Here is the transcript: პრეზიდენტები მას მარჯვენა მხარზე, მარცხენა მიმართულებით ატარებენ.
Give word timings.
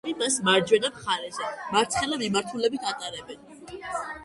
პრეზიდენტები 0.01 0.27
მას 0.27 0.37
მარჯვენა 0.45 0.89
მხარზე, 0.95 1.51
მარცხენა 1.75 2.19
მიმართულებით 2.23 2.91
ატარებენ. 2.95 3.81